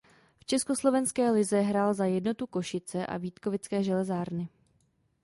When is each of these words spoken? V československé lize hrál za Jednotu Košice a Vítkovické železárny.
V 0.39 0.45
československé 0.45 1.31
lize 1.31 1.61
hrál 1.61 1.93
za 1.93 2.05
Jednotu 2.05 2.47
Košice 2.47 3.05
a 3.05 3.17
Vítkovické 3.17 3.83
železárny. 3.83 4.49